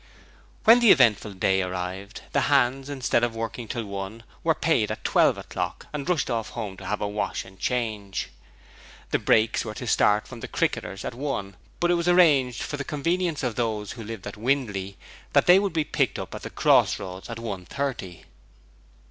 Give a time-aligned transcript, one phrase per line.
[0.63, 5.03] When the eventful day arrived, the hands, instead of working till one, were paid at
[5.03, 8.29] twelve o'clock and rushed off home to have a wash and change.
[9.11, 12.77] The brakes were to start from the 'Cricketers' at one, but it was arranged, for
[12.77, 14.97] the convenience of those who lived at Windley,
[15.33, 18.25] that they were to be picked up at the Cross Roads at one thirty.